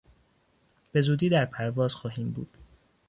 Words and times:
بزودی 0.93 1.29
در 1.29 1.45
پرواز 1.45 1.95
خواهیم 1.95 2.31
بود. 2.31 2.57